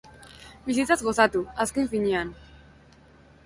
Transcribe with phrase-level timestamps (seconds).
[0.69, 2.35] Bizitzaz gozatu, azken finean.